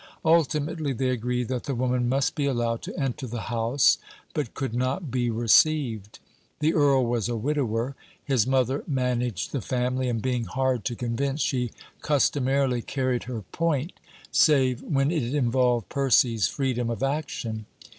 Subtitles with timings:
[0.25, 3.99] Ultimately they agreed that the woman must be allowed to enter the house,
[4.33, 6.17] but could not be received.
[6.57, 11.41] The earl was a widower; his mother managed the family, and being hard to convince,
[11.41, 11.69] she
[12.01, 13.91] customarily carried her point,
[14.31, 17.67] save when it involved Percy's freedom of action.